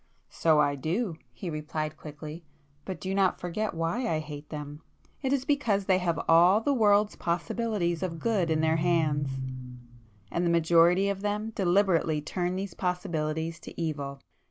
"So 0.31 0.59
I 0.59 0.73
do!" 0.73 1.17
he 1.31 1.51
replied 1.51 1.95
quickly—"But 1.95 2.99
do 2.99 3.13
not 3.13 3.39
forget 3.39 3.75
why 3.75 4.07
I 4.09 4.17
hate 4.17 4.49
them! 4.49 4.81
It 5.21 5.31
is 5.31 5.45
because 5.45 5.85
they 5.85 5.99
have 5.99 6.19
all 6.27 6.59
the 6.59 6.73
world's 6.73 7.15
possibilities 7.15 8.01
of 8.01 8.17
good 8.17 8.49
in 8.49 8.61
their 8.61 8.77
hands, 8.77 9.29
and 10.31 10.43
the 10.43 10.49
majority 10.49 11.07
of 11.07 11.21
them 11.21 11.51
deliberately 11.51 12.19
turn 12.19 12.55
these 12.55 12.73
possibilities 12.73 13.59
to 13.59 13.79
evil. 13.79 14.19